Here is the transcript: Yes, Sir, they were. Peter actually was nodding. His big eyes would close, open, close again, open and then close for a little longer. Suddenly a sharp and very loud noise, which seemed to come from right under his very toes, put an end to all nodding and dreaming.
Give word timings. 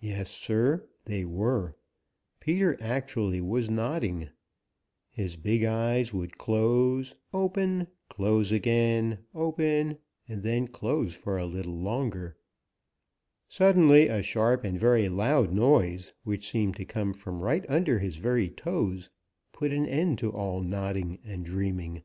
Yes, 0.00 0.32
Sir, 0.32 0.88
they 1.04 1.24
were. 1.24 1.76
Peter 2.40 2.76
actually 2.80 3.40
was 3.40 3.70
nodding. 3.70 4.30
His 5.10 5.36
big 5.36 5.62
eyes 5.62 6.12
would 6.12 6.36
close, 6.38 7.14
open, 7.32 7.86
close 8.10 8.50
again, 8.50 9.18
open 9.32 9.98
and 10.26 10.42
then 10.42 10.66
close 10.66 11.14
for 11.14 11.38
a 11.38 11.46
little 11.46 11.78
longer. 11.78 12.36
Suddenly 13.46 14.08
a 14.08 14.22
sharp 14.24 14.64
and 14.64 14.76
very 14.76 15.08
loud 15.08 15.52
noise, 15.52 16.12
which 16.24 16.50
seemed 16.50 16.74
to 16.78 16.84
come 16.84 17.14
from 17.14 17.38
right 17.44 17.64
under 17.68 18.00
his 18.00 18.16
very 18.16 18.48
toes, 18.50 19.10
put 19.52 19.72
an 19.72 19.86
end 19.86 20.18
to 20.18 20.32
all 20.32 20.62
nodding 20.62 21.20
and 21.24 21.44
dreaming. 21.44 22.02